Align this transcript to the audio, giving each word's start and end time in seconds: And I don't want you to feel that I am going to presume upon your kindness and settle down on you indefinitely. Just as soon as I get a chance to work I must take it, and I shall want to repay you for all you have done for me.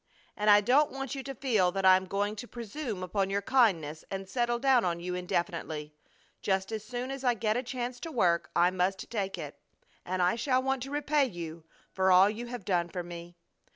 And 0.35 0.49
I 0.49 0.61
don't 0.61 0.89
want 0.89 1.13
you 1.13 1.21
to 1.21 1.35
feel 1.35 1.71
that 1.73 1.85
I 1.85 1.95
am 1.95 2.07
going 2.07 2.35
to 2.37 2.47
presume 2.47 3.03
upon 3.03 3.29
your 3.29 3.43
kindness 3.43 4.03
and 4.09 4.27
settle 4.27 4.57
down 4.57 4.83
on 4.83 4.99
you 4.99 5.13
indefinitely. 5.13 5.93
Just 6.41 6.71
as 6.71 6.83
soon 6.83 7.11
as 7.11 7.23
I 7.23 7.35
get 7.35 7.55
a 7.55 7.61
chance 7.61 7.99
to 7.99 8.11
work 8.11 8.49
I 8.55 8.71
must 8.71 9.11
take 9.11 9.37
it, 9.37 9.59
and 10.03 10.23
I 10.23 10.35
shall 10.37 10.63
want 10.63 10.81
to 10.81 10.89
repay 10.89 11.25
you 11.25 11.65
for 11.91 12.11
all 12.11 12.31
you 12.31 12.47
have 12.47 12.65
done 12.65 12.89
for 12.89 13.03
me. 13.03 13.37